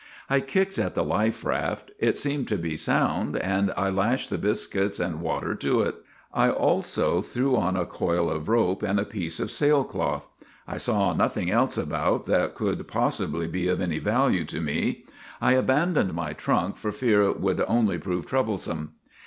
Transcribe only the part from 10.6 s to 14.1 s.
I saw nothing else about that could possibly be of any GULLIVER THE